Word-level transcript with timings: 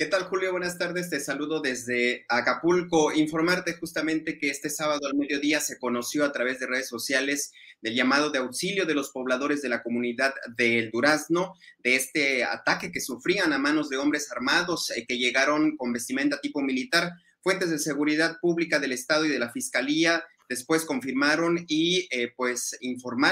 ¿Qué 0.00 0.06
tal, 0.06 0.22
Julio? 0.22 0.52
Buenas 0.52 0.78
tardes. 0.78 1.10
Te 1.10 1.20
saludo 1.20 1.60
desde 1.60 2.24
Acapulco. 2.30 3.12
Informarte 3.12 3.74
justamente 3.74 4.38
que 4.38 4.48
este 4.48 4.70
sábado 4.70 5.00
al 5.06 5.14
mediodía 5.14 5.60
se 5.60 5.78
conoció 5.78 6.24
a 6.24 6.32
través 6.32 6.58
de 6.58 6.66
redes 6.66 6.88
sociales 6.88 7.52
del 7.82 7.94
llamado 7.94 8.30
de 8.30 8.38
auxilio 8.38 8.86
de 8.86 8.94
los 8.94 9.10
pobladores 9.10 9.60
de 9.60 9.68
la 9.68 9.82
comunidad 9.82 10.32
del 10.56 10.90
Durazno, 10.90 11.52
de 11.84 11.96
este 11.96 12.44
ataque 12.44 12.90
que 12.92 13.02
sufrían 13.02 13.52
a 13.52 13.58
manos 13.58 13.90
de 13.90 13.98
hombres 13.98 14.32
armados 14.32 14.90
eh, 14.90 15.04
que 15.06 15.18
llegaron 15.18 15.76
con 15.76 15.92
vestimenta 15.92 16.40
tipo 16.40 16.62
militar. 16.62 17.12
Fuentes 17.42 17.68
de 17.68 17.78
seguridad 17.78 18.38
pública 18.40 18.78
del 18.78 18.92
Estado 18.92 19.26
y 19.26 19.28
de 19.28 19.38
la 19.38 19.52
Fiscalía 19.52 20.24
después 20.50 20.84
confirmaron 20.84 21.64
y 21.68 22.08
eh, 22.10 22.32
pues 22.36 22.76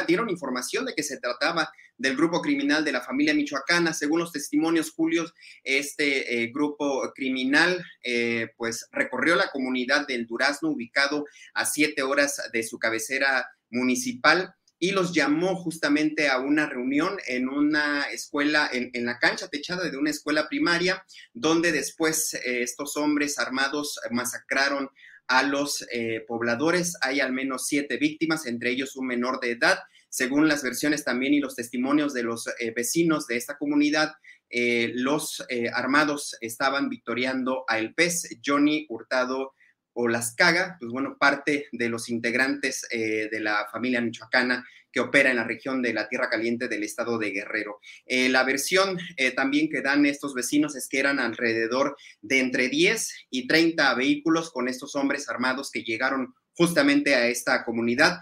dieron 0.07 0.31
información 0.31 0.87
de 0.87 0.95
que 0.95 1.03
se 1.03 1.19
trataba 1.19 1.71
del 1.97 2.17
grupo 2.17 2.41
criminal 2.41 2.85
de 2.85 2.93
la 2.93 3.01
familia 3.01 3.35
michoacana. 3.35 3.93
Según 3.93 4.21
los 4.21 4.31
testimonios, 4.31 4.93
Julio, 4.93 5.25
este 5.65 6.45
eh, 6.45 6.53
grupo 6.55 7.13
criminal 7.13 7.85
eh, 8.05 8.51
pues 8.57 8.87
recorrió 8.93 9.35
la 9.35 9.51
comunidad 9.51 10.07
del 10.07 10.27
Durazno, 10.27 10.71
ubicado 10.71 11.27
a 11.55 11.67
siete 11.67 12.03
horas 12.03 12.41
de 12.53 12.63
su 12.63 12.79
cabecera 12.79 13.49
municipal 13.69 14.55
y 14.79 14.93
los 14.93 15.13
llamó 15.13 15.57
justamente 15.57 16.29
a 16.29 16.39
una 16.39 16.67
reunión 16.67 17.19
en 17.27 17.49
una 17.49 18.03
escuela, 18.13 18.71
en, 18.73 18.91
en 18.93 19.07
la 19.07 19.19
cancha 19.19 19.49
techada 19.49 19.91
de 19.91 19.97
una 19.97 20.11
escuela 20.11 20.49
primaria, 20.49 21.05
donde 21.35 21.73
después 21.73 22.35
estos 22.45 22.97
hombres 22.97 23.41
armados 23.41 23.99
masacraron 24.13 24.89
a 25.29 25.43
los 25.43 25.87
eh, 25.93 26.25
pobladores. 26.27 26.97
Hay 27.03 27.21
al 27.21 27.33
menos 27.33 27.67
siete 27.67 27.98
víctimas, 27.98 28.47
entre 28.47 28.71
ellos 28.71 28.97
un 28.97 29.06
menor 29.06 29.41
de 29.41 29.53
edad. 29.53 29.78
Según 30.09 30.49
las 30.49 30.62
versiones 30.62 31.05
también 31.05 31.34
y 31.34 31.41
los 31.41 31.55
testimonios 31.55 32.15
de 32.15 32.22
los 32.22 32.49
eh, 32.59 32.72
vecinos 32.75 33.27
de 33.27 33.37
esta 33.37 33.59
comunidad, 33.59 34.15
eh, 34.50 34.91
los 34.94 35.44
armados 35.75 36.37
estaban 36.41 36.89
victoriando 36.89 37.65
a 37.69 37.78
El 37.78 37.94
Pez, 37.94 38.39
Johnny 38.44 38.87
Hurtado 38.89 39.53
o 40.00 40.06
Las 40.06 40.32
Caga, 40.36 40.76
pues 40.78 40.92
bueno, 40.92 41.16
parte 41.19 41.66
de 41.72 41.88
los 41.88 42.09
integrantes 42.09 42.86
eh, 42.92 43.28
de 43.32 43.41
la 43.41 43.66
familia 43.72 44.00
michoacana 44.00 44.64
que 44.92 45.00
opera 45.00 45.31
en 45.31 45.36
la 45.36 45.44
región 45.44 45.82
de 45.82 45.92
la 45.92 46.09
Tierra 46.09 46.31
Caliente 46.31 46.69
del 46.69 46.84
estado 46.84 47.19
de 47.19 47.31
Guerrero. 47.31 47.81
Eh, 48.06 48.28
la 48.28 48.44
versión 48.44 48.97
eh, 49.16 49.32
también 49.32 49.69
que 49.69 49.82
dan 49.82 50.06
estos 50.06 50.34
vecinos 50.34 50.76
es 50.76 50.88
que 50.88 51.00
eran 51.00 51.19
alrededor 51.19 51.97
de 52.22 52.38
entre 52.38 52.69
10 52.69 53.26
y 53.31 53.48
30 53.48 53.92
vehículos 53.97 54.53
con 54.53 54.69
estos 54.69 54.94
hombres 54.94 55.28
armados 55.28 55.72
que 55.72 55.82
llegaron 55.82 56.32
justamente 56.53 57.16
a 57.16 57.26
esta 57.26 57.65
comunidad. 57.65 58.20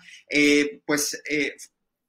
Pues 0.87 1.20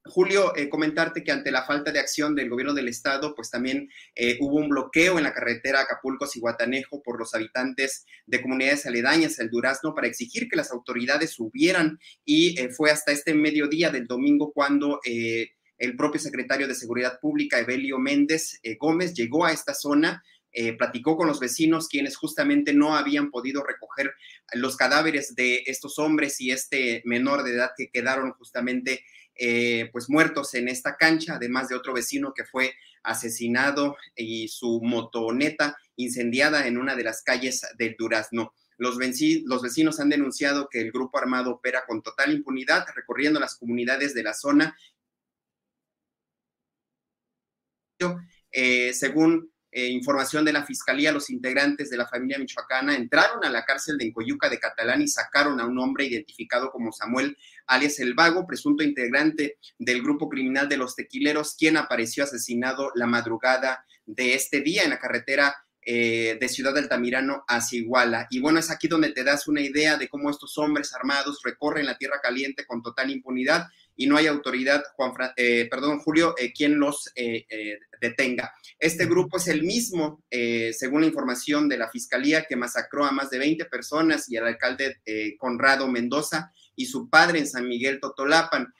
Julio, 0.08 0.56
eh, 0.56 0.68
comentarte 0.68 1.22
que 1.22 1.32
ante 1.32 1.50
la 1.50 1.64
falta 1.64 1.92
de 1.92 1.98
acción 1.98 2.34
del 2.34 2.48
gobierno 2.48 2.74
del 2.74 2.88
estado, 2.88 3.34
pues 3.34 3.50
también 3.50 3.88
eh, 4.14 4.36
hubo 4.40 4.56
un 4.56 4.68
bloqueo 4.68 5.18
en 5.18 5.24
la 5.24 5.34
carretera 5.34 5.82
Acapulco-Cihuatanejo 5.82 7.02
por 7.02 7.18
los 7.18 7.34
habitantes 7.34 8.06
de 8.26 8.40
comunidades 8.40 8.86
aledañas 8.86 9.38
al 9.38 9.50
Durazno 9.50 9.94
para 9.94 10.06
exigir 10.06 10.48
que 10.48 10.56
las 10.56 10.70
autoridades 10.70 11.30
subieran 11.32 11.98
y 12.24 12.58
eh, 12.60 12.70
fue 12.70 12.90
hasta 12.90 13.12
este 13.12 13.34
mediodía 13.34 13.90
del 13.90 14.06
domingo 14.06 14.52
cuando 14.52 15.00
el 15.04 15.96
propio 15.96 16.20
secretario 16.20 16.66
de 16.66 16.74
Seguridad 16.74 17.20
Pública, 17.20 17.58
Evelio 17.58 17.98
Méndez 17.98 18.60
Gómez, 18.78 19.14
llegó 19.14 19.44
a 19.44 19.52
esta 19.52 19.74
zona. 19.74 20.22
eh, 20.50 20.72
platicó 20.72 21.16
con 21.16 21.28
los 21.28 21.40
vecinos 21.40 21.88
quienes 21.88 22.16
justamente 22.16 22.72
no 22.72 22.96
habían 22.96 23.30
podido 23.30 23.62
recoger 23.62 24.12
los 24.54 24.76
cadáveres 24.76 25.34
de 25.34 25.62
estos 25.66 25.98
hombres 25.98 26.40
y 26.40 26.50
este 26.50 27.02
menor 27.04 27.44
de 27.44 27.52
edad 27.52 27.72
que 27.76 27.90
quedaron 27.90 28.32
justamente 28.32 29.04
eh, 29.38 29.88
pues 29.92 30.10
muertos 30.10 30.54
en 30.54 30.68
esta 30.68 30.96
cancha, 30.96 31.36
además 31.36 31.68
de 31.68 31.76
otro 31.76 31.94
vecino 31.94 32.34
que 32.34 32.44
fue 32.44 32.74
asesinado 33.04 33.96
y 34.16 34.48
su 34.48 34.80
motoneta 34.82 35.76
incendiada 35.96 36.66
en 36.66 36.76
una 36.76 36.96
de 36.96 37.04
las 37.04 37.22
calles 37.22 37.62
del 37.78 37.94
Durazno. 37.96 38.52
Los, 38.78 38.98
vecinos 38.98 40.00
han 40.00 40.08
denunciado 40.08 40.68
que 40.68 40.80
el 40.80 40.92
grupo 40.92 41.18
armado 41.18 41.52
opera 41.52 41.84
con 41.86 42.02
total 42.02 42.32
impunidad, 42.32 42.86
recorriendo 42.94 43.40
las 43.40 43.56
comunidades 43.56 44.14
de 44.14 44.22
la 44.22 44.34
zona. 44.34 44.76
Eh, 48.50 48.92
según 48.92 49.52
eh, 49.70 49.88
información 49.88 50.44
de 50.44 50.52
la 50.52 50.64
Fiscalía, 50.64 51.12
los 51.12 51.28
integrantes 51.28 51.90
de 51.90 51.98
la 51.98 52.06
familia 52.06 52.38
michoacana 52.38 52.96
entraron 52.96 53.44
a 53.44 53.50
la 53.50 53.64
cárcel 53.64 53.98
de 53.98 54.06
Encoyuca 54.06 54.48
de 54.48 54.58
Catalán 54.58 55.02
y 55.02 55.08
sacaron 55.08 55.60
a 55.60 55.66
un 55.66 55.78
hombre 55.78 56.06
identificado 56.06 56.70
como 56.70 56.90
Samuel 56.90 57.36
alias 57.66 57.98
El 57.98 58.14
Vago, 58.14 58.46
presunto 58.46 58.82
integrante 58.82 59.58
del 59.78 60.02
grupo 60.02 60.28
criminal 60.28 60.68
de 60.68 60.78
los 60.78 60.96
tequileros, 60.96 61.54
quien 61.54 61.76
apareció 61.76 62.24
asesinado 62.24 62.90
la 62.94 63.06
madrugada 63.06 63.84
de 64.06 64.34
este 64.34 64.62
día 64.62 64.84
en 64.84 64.90
la 64.90 64.98
carretera 64.98 65.54
eh, 65.82 66.36
de 66.40 66.48
Ciudad 66.48 66.76
Altamirano 66.76 67.44
hacia 67.46 67.78
Iguala. 67.78 68.26
Y 68.30 68.40
bueno, 68.40 68.58
es 68.58 68.70
aquí 68.70 68.88
donde 68.88 69.12
te 69.12 69.22
das 69.24 69.48
una 69.48 69.60
idea 69.60 69.96
de 69.96 70.08
cómo 70.08 70.30
estos 70.30 70.56
hombres 70.58 70.94
armados 70.94 71.40
recorren 71.44 71.86
la 71.86 71.96
tierra 71.96 72.20
caliente 72.22 72.66
con 72.66 72.82
total 72.82 73.10
impunidad 73.10 73.68
y 73.98 74.06
no 74.06 74.16
hay 74.16 74.28
autoridad, 74.28 74.84
Juan 74.94 75.12
eh, 75.36 75.66
perdón, 75.68 75.98
Julio, 75.98 76.34
eh, 76.38 76.52
quien 76.52 76.78
los 76.78 77.10
eh, 77.16 77.44
eh, 77.50 77.80
detenga. 78.00 78.54
Este 78.78 79.06
grupo 79.06 79.38
es 79.38 79.48
el 79.48 79.64
mismo, 79.64 80.22
según 80.30 81.00
la 81.00 81.08
información 81.08 81.68
de 81.68 81.78
la 81.78 81.90
Fiscalía, 81.90 82.44
que 82.44 82.54
masacró 82.54 83.04
a 83.04 83.10
más 83.10 83.28
de 83.28 83.40
20 83.40 83.64
personas 83.64 84.30
y 84.30 84.36
al 84.36 84.46
alcalde 84.46 85.00
Conrado 85.36 85.88
Mendoza 85.88 86.52
y 86.76 86.86
su 86.86 87.10
padre 87.10 87.40
en 87.40 87.48
San 87.48 87.66
Miguel 87.66 87.98
Totolapan. 87.98 88.72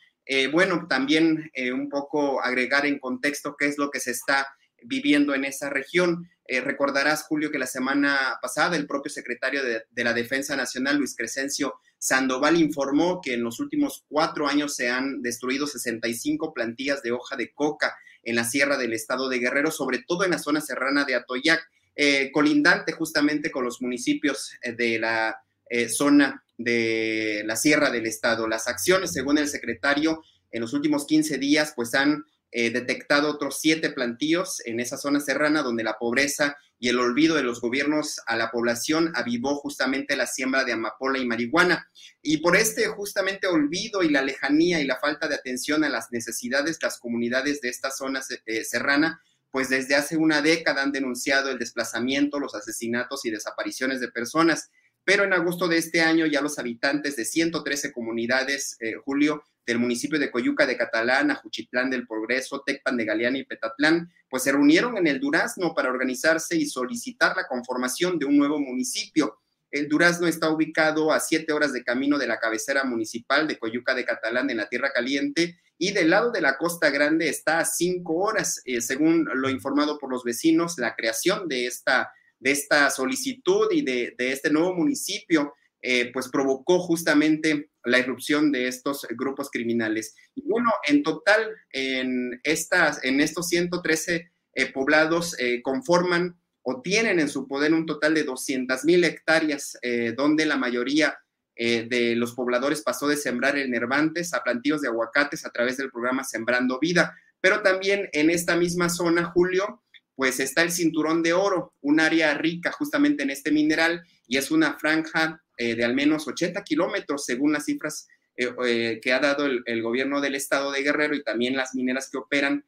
Bueno, 0.52 0.86
también 0.88 1.50
un 1.72 1.88
poco 1.88 2.40
agregar 2.40 2.86
en 2.86 3.00
contexto 3.00 3.56
qué 3.58 3.66
es 3.66 3.76
lo 3.76 3.90
que 3.90 3.98
se 3.98 4.12
está 4.12 4.46
viviendo 4.84 5.34
en 5.34 5.44
esa 5.44 5.68
región. 5.68 6.30
Recordarás, 6.46 7.24
Julio, 7.24 7.50
que 7.50 7.58
la 7.58 7.66
semana 7.66 8.38
pasada 8.40 8.76
el 8.76 8.86
propio 8.86 9.10
secretario 9.10 9.62
de 9.64 10.04
la 10.04 10.12
Defensa 10.12 10.54
Nacional, 10.54 10.98
Luis 10.98 11.16
Crescencio 11.16 11.74
Sandoval, 11.98 12.56
informó 12.56 13.20
que 13.20 13.34
en 13.34 13.42
los 13.42 13.60
últimos 13.60 14.04
cuatro 14.08 14.46
años 14.46 14.74
se 14.74 14.88
han 14.88 15.22
destruido 15.22 15.66
65 15.66 16.54
plantillas 16.54 17.02
de 17.02 17.12
hoja 17.12 17.36
de 17.36 17.52
coca 17.52 17.96
en 18.22 18.36
la 18.36 18.44
sierra 18.44 18.76
del 18.76 18.92
estado 18.92 19.28
de 19.28 19.38
Guerrero, 19.38 19.70
sobre 19.70 20.04
todo 20.06 20.24
en 20.24 20.30
la 20.30 20.38
zona 20.38 20.60
serrana 20.60 21.04
de 21.04 21.14
Atoyac, 21.14 21.60
eh, 21.96 22.30
colindante 22.32 22.92
justamente 22.92 23.50
con 23.50 23.64
los 23.64 23.82
municipios 23.82 24.52
eh, 24.62 24.72
de 24.72 24.98
la 24.98 25.36
eh, 25.68 25.88
zona 25.88 26.44
de 26.56 27.42
la 27.44 27.56
sierra 27.56 27.90
del 27.90 28.06
estado. 28.06 28.46
Las 28.46 28.68
acciones, 28.68 29.12
según 29.12 29.38
el 29.38 29.48
secretario, 29.48 30.22
en 30.50 30.60
los 30.60 30.72
últimos 30.72 31.06
15 31.06 31.38
días, 31.38 31.72
pues 31.74 31.94
han 31.94 32.24
eh, 32.50 32.70
detectado 32.70 33.30
otros 33.30 33.60
siete 33.60 33.90
plantíos 33.90 34.62
en 34.64 34.80
esa 34.80 34.96
zona 34.96 35.20
serrana 35.20 35.62
donde 35.62 35.84
la 35.84 35.98
pobreza 35.98 36.56
y 36.78 36.88
el 36.88 36.98
olvido 36.98 37.34
de 37.34 37.42
los 37.42 37.60
gobiernos 37.60 38.20
a 38.26 38.36
la 38.36 38.50
población 38.50 39.12
avivó 39.14 39.56
justamente 39.56 40.16
la 40.16 40.26
siembra 40.26 40.64
de 40.64 40.72
amapola 40.72 41.18
y 41.18 41.26
marihuana. 41.26 41.90
Y 42.22 42.38
por 42.38 42.56
este 42.56 42.86
justamente 42.86 43.48
olvido 43.48 44.02
y 44.02 44.10
la 44.10 44.22
lejanía 44.22 44.80
y 44.80 44.86
la 44.86 44.98
falta 44.98 45.28
de 45.28 45.34
atención 45.34 45.84
a 45.84 45.88
las 45.88 46.10
necesidades, 46.12 46.78
las 46.80 46.98
comunidades 46.98 47.60
de 47.60 47.68
esta 47.68 47.90
zona 47.90 48.22
eh, 48.46 48.64
serrana, 48.64 49.20
pues 49.50 49.68
desde 49.68 49.96
hace 49.96 50.16
una 50.16 50.40
década 50.40 50.82
han 50.82 50.92
denunciado 50.92 51.50
el 51.50 51.58
desplazamiento, 51.58 52.38
los 52.38 52.54
asesinatos 52.54 53.24
y 53.24 53.30
desapariciones 53.30 54.00
de 54.00 54.08
personas. 54.08 54.70
Pero 55.04 55.24
en 55.24 55.32
agosto 55.32 55.68
de 55.68 55.78
este 55.78 56.00
año 56.00 56.26
ya 56.26 56.42
los 56.42 56.58
habitantes 56.58 57.16
de 57.16 57.24
113 57.24 57.92
comunidades, 57.92 58.76
eh, 58.80 58.94
Julio, 59.04 59.42
del 59.68 59.78
municipio 59.78 60.18
de 60.18 60.30
Coyuca 60.30 60.64
de 60.64 60.78
Catalán, 60.78 61.30
Ajuchitlán 61.30 61.90
del 61.90 62.06
Progreso, 62.06 62.62
Tecpan 62.64 62.96
de 62.96 63.04
Galeana 63.04 63.36
y 63.36 63.44
Petatlán, 63.44 64.10
pues 64.30 64.42
se 64.44 64.52
reunieron 64.52 64.96
en 64.96 65.06
el 65.06 65.20
Durazno 65.20 65.74
para 65.74 65.90
organizarse 65.90 66.56
y 66.56 66.64
solicitar 66.64 67.36
la 67.36 67.46
conformación 67.46 68.18
de 68.18 68.24
un 68.24 68.38
nuevo 68.38 68.58
municipio. 68.58 69.40
El 69.70 69.86
Durazno 69.86 70.26
está 70.26 70.48
ubicado 70.48 71.12
a 71.12 71.20
siete 71.20 71.52
horas 71.52 71.74
de 71.74 71.84
camino 71.84 72.16
de 72.16 72.26
la 72.26 72.38
cabecera 72.38 72.84
municipal 72.84 73.46
de 73.46 73.58
Coyuca 73.58 73.94
de 73.94 74.06
Catalán 74.06 74.48
en 74.48 74.56
la 74.56 74.70
Tierra 74.70 74.90
Caliente 74.90 75.58
y 75.76 75.92
del 75.92 76.08
lado 76.08 76.32
de 76.32 76.40
la 76.40 76.56
Costa 76.56 76.88
Grande 76.88 77.28
está 77.28 77.58
a 77.58 77.66
cinco 77.66 78.14
horas, 78.14 78.62
eh, 78.64 78.80
según 78.80 79.28
lo 79.34 79.50
informado 79.50 79.98
por 79.98 80.10
los 80.10 80.24
vecinos, 80.24 80.78
la 80.78 80.96
creación 80.96 81.46
de 81.46 81.66
esta, 81.66 82.10
de 82.40 82.52
esta 82.52 82.88
solicitud 82.88 83.68
y 83.70 83.82
de, 83.82 84.14
este 84.16 84.50
nuevo 84.50 84.72
municipio 84.72 85.52
eh, 85.82 86.10
pues 86.10 86.28
provocó 86.30 86.80
justamente 86.80 87.68
la 87.88 87.98
irrupción 87.98 88.52
de 88.52 88.68
estos 88.68 89.06
grupos 89.10 89.50
criminales. 89.50 90.14
Bueno, 90.36 90.70
en 90.86 91.02
total, 91.02 91.54
en, 91.70 92.40
estas, 92.44 93.02
en 93.04 93.20
estos 93.20 93.48
113 93.48 94.30
eh, 94.54 94.72
poblados 94.72 95.38
eh, 95.38 95.62
conforman 95.62 96.38
o 96.62 96.82
tienen 96.82 97.18
en 97.18 97.28
su 97.28 97.48
poder 97.48 97.72
un 97.72 97.86
total 97.86 98.14
de 98.14 98.24
200 98.24 98.84
mil 98.84 99.02
hectáreas, 99.04 99.78
donde 100.18 100.44
la 100.44 100.58
mayoría 100.58 101.18
de 101.56 102.14
los 102.14 102.34
pobladores 102.34 102.82
pasó 102.82 103.08
de 103.08 103.16
sembrar 103.16 103.56
en 103.56 103.74
herbantes 103.74 104.34
a 104.34 104.42
plantíos 104.42 104.82
de 104.82 104.88
aguacates 104.88 105.46
a 105.46 105.50
través 105.50 105.78
del 105.78 105.90
programa 105.90 106.24
Sembrando 106.24 106.78
Vida. 106.78 107.16
Pero 107.40 107.62
también 107.62 108.10
en 108.12 108.28
esta 108.28 108.54
misma 108.54 108.90
zona, 108.90 109.24
Julio, 109.24 109.82
pues 110.18 110.40
está 110.40 110.62
el 110.62 110.72
cinturón 110.72 111.22
de 111.22 111.32
oro, 111.32 111.74
un 111.80 112.00
área 112.00 112.34
rica 112.34 112.72
justamente 112.72 113.22
en 113.22 113.30
este 113.30 113.52
mineral 113.52 114.02
y 114.28 114.36
es 114.36 114.50
una 114.50 114.78
franja 114.78 115.42
eh, 115.56 115.74
de 115.74 115.84
al 115.84 115.94
menos 115.94 116.28
80 116.28 116.62
kilómetros, 116.62 117.24
según 117.24 117.52
las 117.52 117.64
cifras 117.64 118.06
eh, 118.36 118.52
eh, 118.64 119.00
que 119.02 119.12
ha 119.12 119.18
dado 119.18 119.46
el, 119.46 119.82
gobierno 119.82 120.20
del 120.20 120.36
estado 120.36 120.70
de 120.70 120.82
Guerrero 120.82 121.16
y 121.16 121.24
también 121.24 121.56
las 121.56 121.74
mineras 121.74 122.08
que 122.10 122.18
operan, 122.18 122.64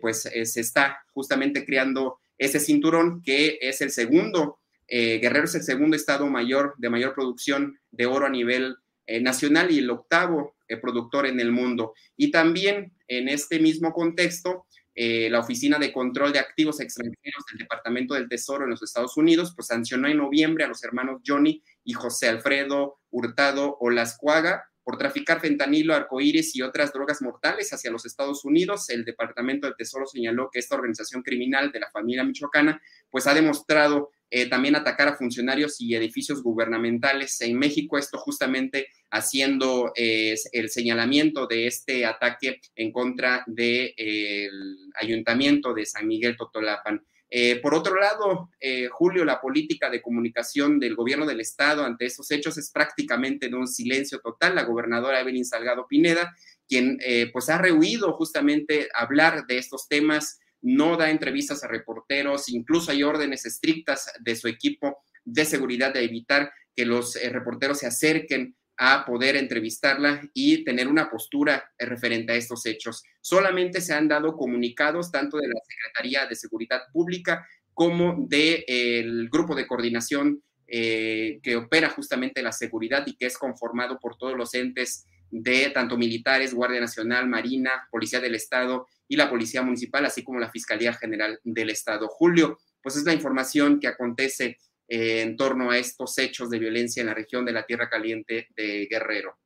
pues 0.00 0.22
se 0.22 0.60
está 0.60 1.04
justamente 1.12 1.64
creando 1.64 2.18
ese 2.36 2.58
cinturón 2.58 3.22
que 3.22 3.58
es 3.60 3.80
el 3.80 3.90
segundo, 3.90 4.58
Guerrero 4.88 5.44
es 5.44 5.54
el 5.54 5.62
segundo 5.62 5.94
estado 5.94 6.26
mayor 6.26 6.74
de 6.78 6.90
mayor 6.90 7.14
producción 7.14 7.78
de 7.92 8.06
oro 8.06 8.26
a 8.26 8.30
nivel 8.30 8.76
nacional 9.20 9.70
y 9.70 9.78
el 9.78 9.90
octavo 9.90 10.56
productor 10.80 11.26
en 11.26 11.38
el 11.38 11.52
mundo. 11.52 11.94
Y 12.16 12.32
también 12.32 12.92
en 13.06 13.28
este 13.28 13.60
mismo 13.60 13.92
contexto, 13.92 14.66
eh, 15.00 15.30
la 15.30 15.38
Oficina 15.38 15.78
de 15.78 15.92
Control 15.92 16.32
de 16.32 16.40
Activos 16.40 16.80
Extranjeros 16.80 17.44
del 17.48 17.58
Departamento 17.58 18.14
del 18.14 18.28
Tesoro 18.28 18.64
en 18.64 18.70
los 18.70 18.82
Estados 18.82 19.16
Unidos, 19.16 19.52
pues 19.54 19.68
sancionó 19.68 20.08
en 20.08 20.16
noviembre 20.16 20.64
a 20.64 20.66
los 20.66 20.82
hermanos 20.82 21.22
Johnny 21.24 21.62
y 21.84 21.92
José 21.92 22.28
Alfredo 22.28 22.98
Hurtado 23.08 23.76
Olascuaga 23.78 24.68
por 24.88 24.96
traficar 24.96 25.38
fentanilo, 25.38 25.94
arcoíris 25.94 26.56
y 26.56 26.62
otras 26.62 26.94
drogas 26.94 27.20
mortales 27.20 27.70
hacia 27.74 27.90
los 27.90 28.06
Estados 28.06 28.46
Unidos. 28.46 28.88
El 28.88 29.04
Departamento 29.04 29.66
del 29.66 29.76
Tesoro 29.76 30.06
señaló 30.06 30.48
que 30.50 30.60
esta 30.60 30.76
organización 30.76 31.22
criminal 31.22 31.70
de 31.70 31.80
la 31.80 31.90
familia 31.90 32.24
michoacana, 32.24 32.80
pues 33.10 33.26
ha 33.26 33.34
demostrado 33.34 34.12
eh, 34.30 34.48
también 34.48 34.76
atacar 34.76 35.08
a 35.08 35.14
funcionarios 35.14 35.78
y 35.78 35.94
edificios 35.94 36.42
gubernamentales 36.42 37.38
en 37.42 37.58
México, 37.58 37.98
esto 37.98 38.16
justamente 38.16 38.86
haciendo 39.10 39.92
eh, 39.94 40.34
el 40.52 40.70
señalamiento 40.70 41.46
de 41.46 41.66
este 41.66 42.06
ataque 42.06 42.58
en 42.74 42.90
contra 42.90 43.44
del 43.46 44.90
ayuntamiento 44.94 45.74
de 45.74 45.84
San 45.84 46.08
Miguel 46.08 46.34
Totolapan. 46.34 47.04
Eh, 47.30 47.60
por 47.60 47.74
otro 47.74 48.00
lado, 48.00 48.50
Julio, 48.90 49.24
la 49.24 49.40
política 49.40 49.90
de 49.90 50.00
comunicación 50.00 50.78
del 50.78 50.94
gobierno 50.94 51.26
del 51.26 51.40
estado 51.40 51.84
ante 51.84 52.06
estos 52.06 52.30
hechos 52.30 52.56
es 52.56 52.70
prácticamente 52.70 53.48
de 53.48 53.54
un 53.54 53.68
silencio 53.68 54.20
total. 54.20 54.54
La 54.54 54.64
gobernadora 54.64 55.20
Evelyn 55.20 55.44
Salgado 55.44 55.86
Pineda, 55.86 56.34
quien 56.66 56.98
pues 57.32 57.48
ha 57.48 57.58
rehuido 57.58 58.14
justamente 58.14 58.88
hablar 58.94 59.46
de 59.46 59.58
estos 59.58 59.88
temas, 59.88 60.40
no 60.60 60.96
da 60.96 61.10
entrevistas 61.10 61.62
a 61.62 61.68
reporteros, 61.68 62.48
incluso 62.48 62.90
hay 62.90 63.02
órdenes 63.02 63.44
estrictas 63.46 64.12
de 64.20 64.34
su 64.34 64.48
equipo 64.48 64.98
de 65.24 65.44
seguridad 65.44 65.92
de 65.92 66.04
evitar 66.04 66.52
que 66.74 66.86
los 66.86 67.16
eh, 67.16 67.28
reporteros 67.28 67.78
se 67.78 67.86
acerquen 67.86 68.56
a 68.78 69.04
poder 69.04 69.36
entrevistarla 69.36 70.22
y 70.32 70.64
tener 70.64 70.86
una 70.86 71.10
postura 71.10 71.72
eh, 71.76 71.84
referente 71.84 72.32
a 72.32 72.36
estos 72.36 72.64
hechos. 72.64 73.02
Solamente 73.20 73.80
se 73.80 73.92
han 73.92 74.06
dado 74.06 74.36
comunicados 74.36 75.10
tanto 75.10 75.36
de 75.36 75.48
la 75.48 75.60
Secretaría 75.66 76.26
de 76.26 76.36
Seguridad 76.36 76.82
Pública 76.92 77.46
como 77.74 78.26
del 78.28 79.28
grupo 79.28 79.54
de 79.54 79.66
coordinación 79.66 80.42
eh, 80.68 81.40
que 81.42 81.56
opera 81.56 81.90
justamente 81.90 82.42
la 82.42 82.52
seguridad 82.52 83.04
y 83.06 83.16
que 83.16 83.26
es 83.26 83.36
conformado 83.36 83.98
por 83.98 84.16
todos 84.16 84.36
los 84.36 84.54
entes 84.54 85.06
de 85.30 85.70
tanto 85.70 85.96
militares, 85.96 86.54
Guardia 86.54 86.80
Nacional, 86.80 87.26
Marina, 87.26 87.88
Policía 87.90 88.20
del 88.20 88.34
Estado 88.34 88.86
y 89.08 89.16
la 89.16 89.28
Policía 89.28 89.62
Municipal, 89.62 90.04
así 90.04 90.22
como 90.22 90.38
la 90.38 90.50
Fiscalía 90.50 90.92
General 90.92 91.40
del 91.42 91.70
Estado. 91.70 92.06
Julio, 92.08 92.58
pues 92.82 92.96
es 92.96 93.04
la 93.04 93.12
información 93.12 93.80
que 93.80 93.88
acontece 93.88 94.58
eh, 94.88 95.22
en 95.22 95.36
torno 95.36 95.70
a 95.70 95.78
estos 95.78 96.16
hechos 96.18 96.50
de 96.50 96.58
violencia 96.58 97.00
en 97.00 97.06
la 97.06 97.14
región 97.14 97.44
de 97.44 97.52
la 97.52 97.66
Tierra 97.66 97.88
Caliente 97.88 98.48
de 98.56 98.88
Guerrero. 98.90 99.36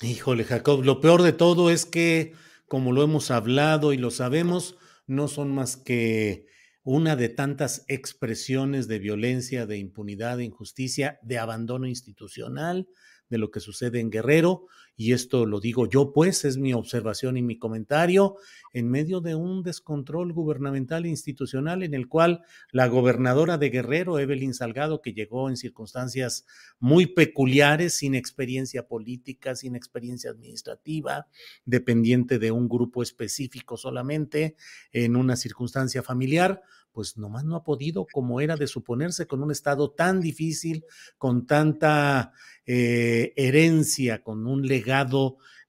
Híjole, 0.00 0.44
Jacob, 0.44 0.84
lo 0.84 1.00
peor 1.00 1.22
de 1.22 1.32
todo 1.32 1.70
es 1.70 1.86
que, 1.86 2.32
como 2.66 2.92
lo 2.92 3.02
hemos 3.02 3.30
hablado 3.30 3.92
y 3.92 3.96
lo 3.96 4.10
sabemos, 4.10 4.76
no 5.06 5.28
son 5.28 5.54
más 5.54 5.76
que 5.76 6.46
una 6.82 7.16
de 7.16 7.28
tantas 7.28 7.84
expresiones 7.88 8.88
de 8.88 8.98
violencia, 8.98 9.66
de 9.66 9.76
impunidad, 9.76 10.38
de 10.38 10.44
injusticia, 10.44 11.18
de 11.22 11.38
abandono 11.38 11.86
institucional, 11.86 12.88
de 13.28 13.38
lo 13.38 13.50
que 13.50 13.60
sucede 13.60 14.00
en 14.00 14.10
Guerrero, 14.10 14.66
y 15.00 15.12
esto 15.12 15.46
lo 15.46 15.60
digo 15.60 15.88
yo, 15.88 16.12
pues 16.12 16.44
es 16.44 16.58
mi 16.58 16.74
observación 16.74 17.36
y 17.36 17.42
mi 17.42 17.56
comentario, 17.56 18.34
en 18.72 18.90
medio 18.90 19.20
de 19.20 19.36
un 19.36 19.62
descontrol 19.62 20.32
gubernamental 20.32 21.06
e 21.06 21.08
institucional 21.08 21.84
en 21.84 21.94
el 21.94 22.08
cual 22.08 22.42
la 22.72 22.88
gobernadora 22.88 23.58
de 23.58 23.70
Guerrero, 23.70 24.18
Evelyn 24.18 24.54
Salgado, 24.54 25.00
que 25.00 25.12
llegó 25.12 25.48
en 25.48 25.56
circunstancias 25.56 26.46
muy 26.80 27.06
peculiares, 27.06 27.94
sin 27.94 28.16
experiencia 28.16 28.88
política, 28.88 29.54
sin 29.54 29.76
experiencia 29.76 30.32
administrativa, 30.32 31.28
dependiente 31.64 32.40
de 32.40 32.50
un 32.50 32.68
grupo 32.68 33.00
específico 33.00 33.76
solamente, 33.76 34.56
en 34.90 35.14
una 35.14 35.36
circunstancia 35.36 36.02
familiar, 36.02 36.60
pues 36.98 37.16
nomás 37.16 37.44
no 37.44 37.54
ha 37.54 37.62
podido, 37.62 38.08
como 38.10 38.40
era 38.40 38.56
de 38.56 38.66
suponerse, 38.66 39.28
con 39.28 39.40
un 39.40 39.52
estado 39.52 39.92
tan 39.92 40.20
difícil, 40.20 40.84
con 41.16 41.46
tanta 41.46 42.32
eh, 42.66 43.32
herencia, 43.36 44.24
con 44.24 44.48
un 44.48 44.66
legado 44.66 44.87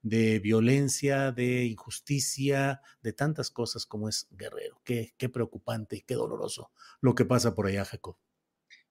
de 0.02 0.40
violencia, 0.40 1.32
de 1.32 1.66
injusticia, 1.66 2.82
de 3.02 3.14
tantas 3.14 3.52
cosas 3.52 3.86
como 3.86 4.10
es 4.10 4.28
Guerrero. 4.32 4.82
Qué, 4.84 5.14
qué 5.18 5.30
preocupante 5.30 5.98
y 5.98 6.02
qué 6.02 6.16
doloroso 6.16 6.72
lo 7.02 7.16
que 7.16 7.26
pasa 7.26 7.56
por 7.56 7.68
allá, 7.68 7.86
Jacob. 7.86 8.18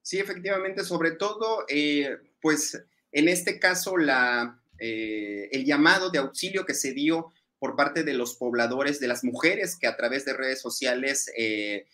Sí, 0.03 0.19
efectivamente, 0.19 0.85
sobre 0.85 1.13
todo, 1.13 1.65
eh, 1.69 2.17
pues 2.41 2.83
en 3.13 3.29
este 3.29 3.59
caso, 3.59 3.97
la, 3.97 4.61
eh, 4.79 5.49
el 5.53 5.65
llamado 5.65 6.11
de 6.11 6.19
auxilio 6.19 6.65
que 6.65 6.75
se 6.75 6.93
dio 6.93 7.33
por 7.59 7.77
parte 7.77 8.05
de 8.05 8.15
los 8.15 8.37
pobladores, 8.37 9.01
de 9.01 9.09
las 9.09 9.25
mujeres 9.25 9.77
que 9.77 9.87
a 9.87 9.97
través 9.97 10.25
de 10.25 10.33
redes 10.33 10.61
sociales 10.61 11.31
eh, 11.37 11.87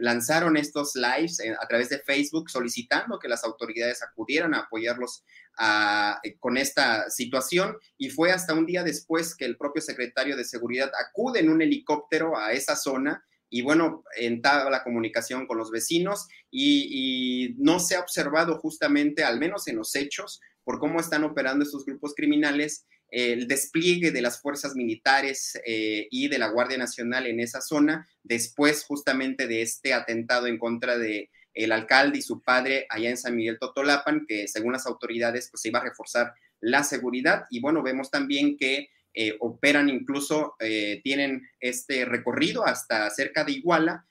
lanzaron 0.00 0.56
estos 0.56 0.94
lives 0.94 1.40
a 1.40 1.66
través 1.66 1.88
de 1.88 1.98
Facebook 1.98 2.50
solicitando 2.50 3.18
que 3.18 3.28
las 3.28 3.44
autoridades 3.44 4.02
acudieran 4.02 4.54
a 4.54 4.60
apoyarlos 4.60 5.24
eh, 5.60 6.36
con 6.38 6.56
esta 6.56 7.10
situación. 7.10 7.76
Y 7.96 8.10
fue 8.10 8.30
hasta 8.30 8.54
un 8.54 8.66
día 8.66 8.84
después 8.84 9.34
que 9.34 9.44
el 9.44 9.56
propio 9.56 9.82
secretario 9.82 10.36
de 10.36 10.44
Seguridad 10.44 10.92
acude 11.00 11.40
en 11.40 11.48
un 11.48 11.62
helicóptero 11.62 12.38
a 12.38 12.52
esa 12.52 12.76
zona 12.76 13.24
y 13.50 13.62
bueno, 13.62 14.04
entabla 14.16 14.70
la 14.70 14.84
comunicación 14.84 15.46
con 15.46 15.58
los 15.58 15.70
vecinos 15.70 16.28
y, 16.50 17.54
no 17.58 17.80
se 17.80 17.96
ha 17.96 18.00
observado 18.00 18.58
justamente, 18.58 19.24
al 19.24 19.38
menos 19.40 19.66
en 19.68 19.76
los 19.76 19.94
hechos, 19.96 20.40
por 20.64 20.78
cómo 20.78 21.00
están 21.00 21.24
operando 21.24 21.64
estos 21.64 21.86
grupos 21.86 22.14
criminales, 22.14 22.86
el 23.10 23.48
despliegue 23.48 24.10
de 24.10 24.22
las 24.22 24.40
fuerzas 24.40 24.74
militares 24.74 25.58
eh, 25.64 26.08
y 26.10 26.28
de 26.28 26.38
la 26.38 26.48
Guardia 26.48 26.78
Nacional 26.78 27.26
en 27.26 27.40
esa 27.40 27.60
zona, 27.60 28.08
después 28.22 28.84
justamente 28.84 29.46
de 29.46 29.62
este 29.62 29.94
atentado 29.94 30.46
en 30.46 30.58
contra 30.58 30.98
de 30.98 31.30
el 31.54 31.72
alcalde 31.72 32.18
y 32.18 32.22
su 32.22 32.42
padre 32.42 32.86
allá 32.88 33.10
en 33.10 33.16
San 33.16 33.34
Miguel 33.34 33.58
Totolapan, 33.58 34.26
que 34.26 34.46
según 34.46 34.72
las 34.72 34.86
autoridades 34.86 35.48
pues 35.50 35.62
se 35.62 35.68
iba 35.68 35.80
a 35.80 35.84
reforzar 35.84 36.32
la 36.60 36.84
seguridad. 36.84 37.46
Y 37.50 37.60
bueno, 37.60 37.82
vemos 37.82 38.10
también 38.10 38.56
que 38.56 38.90
eh, 39.14 39.36
operan 39.40 39.88
incluso, 39.88 40.54
eh, 40.60 41.00
tienen 41.02 41.48
este 41.58 42.04
recorrido 42.04 42.64
hasta 42.64 43.10
cerca 43.10 43.42
de 43.42 43.52
Iguala, 43.52 44.06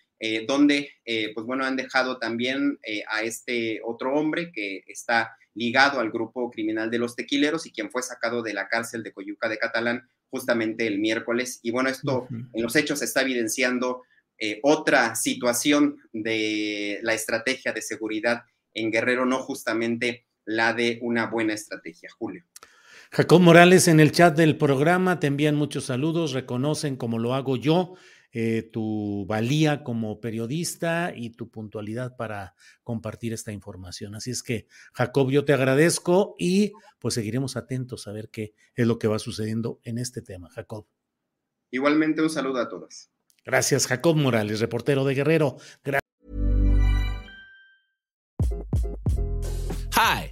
donde 0.47 0.91
pues 1.33 1.45
bueno, 1.45 1.63
han 1.63 1.75
dejado 1.75 2.17
también 2.17 2.79
a 3.09 3.21
este 3.21 3.81
otro 3.83 4.15
hombre 4.15 4.51
que 4.51 4.83
está 4.87 5.37
ligado 5.53 5.99
al 5.99 6.11
grupo 6.11 6.49
criminal 6.51 6.89
de 6.89 6.99
los 6.99 7.15
tequileros 7.15 7.65
y 7.65 7.71
quien 7.71 7.89
fue 7.89 8.03
sacado 8.03 8.41
de 8.43 8.53
la 8.53 8.67
cárcel 8.67 9.03
de 9.03 9.11
Coyuca 9.11 9.49
de 9.49 9.57
Catalán 9.57 10.07
justamente 10.29 10.87
el 10.87 10.99
miércoles. 10.99 11.59
Y 11.63 11.71
bueno, 11.71 11.89
esto 11.89 12.27
en 12.29 12.61
los 12.61 12.75
hechos 12.75 13.01
está 13.01 13.21
evidenciando 13.21 14.03
eh, 14.39 14.59
otra 14.61 15.15
situación 15.15 15.97
de 16.13 16.99
la 17.01 17.13
estrategia 17.13 17.73
de 17.73 17.81
seguridad 17.81 18.43
en 18.73 18.91
Guerrero, 18.91 19.25
no 19.25 19.39
justamente 19.39 20.25
la 20.45 20.73
de 20.73 20.99
una 21.01 21.25
buena 21.25 21.53
estrategia. 21.53 22.09
Julio. 22.17 22.43
Jacob 23.11 23.41
Morales 23.41 23.87
en 23.87 23.99
el 23.99 24.11
chat 24.11 24.37
del 24.37 24.57
programa 24.57 25.19
te 25.19 25.27
envían 25.27 25.55
muchos 25.55 25.85
saludos, 25.85 26.33
reconocen 26.33 26.97
como 26.97 27.17
lo 27.19 27.33
hago 27.33 27.55
yo 27.55 27.95
eh, 28.31 28.69
tu 28.71 29.25
valía 29.27 29.83
como 29.83 30.19
periodista 30.19 31.13
y 31.15 31.31
tu 31.31 31.49
puntualidad 31.49 32.15
para 32.15 32.55
compartir 32.83 33.33
esta 33.33 33.51
información. 33.51 34.15
Así 34.15 34.31
es 34.31 34.43
que, 34.43 34.67
Jacob, 34.93 35.29
yo 35.31 35.45
te 35.45 35.53
agradezco 35.53 36.35
y 36.37 36.73
pues 36.99 37.13
seguiremos 37.13 37.55
atentos 37.55 38.07
a 38.07 38.11
ver 38.11 38.29
qué 38.29 38.53
es 38.75 38.85
lo 38.87 38.99
que 38.99 39.07
va 39.07 39.19
sucediendo 39.19 39.79
en 39.83 39.97
este 39.97 40.21
tema, 40.21 40.49
Jacob. 40.49 40.87
Igualmente 41.71 42.21
un 42.21 42.29
saludo 42.29 42.59
a 42.59 42.69
todos. 42.69 43.09
Gracias, 43.45 43.87
Jacob 43.87 44.17
Morales, 44.17 44.59
reportero 44.59 45.05
de 45.05 45.15
Guerrero. 45.15 45.57
Hi, 49.95 50.31